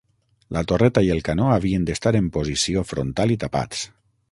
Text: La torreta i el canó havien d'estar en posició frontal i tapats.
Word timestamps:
La 0.55 0.61
torreta 0.71 1.03
i 1.07 1.11
el 1.15 1.21
canó 1.27 1.51
havien 1.57 1.85
d'estar 1.91 2.15
en 2.21 2.33
posició 2.39 2.85
frontal 2.95 3.37
i 3.37 3.39
tapats. 3.47 3.89